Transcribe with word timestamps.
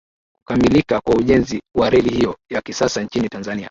Kukamilika 0.37 0.99
kwa 1.01 1.15
ujenzi 1.15 1.61
wa 1.75 1.89
reli 1.89 2.09
hiyo 2.09 2.37
ya 2.49 2.61
kisasa 2.61 3.03
nchini 3.03 3.29
Tanzania 3.29 3.59